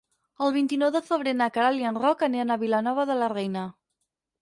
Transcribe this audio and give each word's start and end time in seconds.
El 0.45 0.55
vint-i-nou 0.55 0.91
de 0.95 1.01
febrer 1.09 1.35
na 1.43 1.49
Queralt 1.59 1.83
i 1.83 1.87
en 1.91 2.01
Roc 2.07 2.27
aniran 2.31 2.57
a 2.57 2.61
Vilanova 2.65 3.09
de 3.13 3.23
la 3.25 3.33
Reina. 3.39 3.71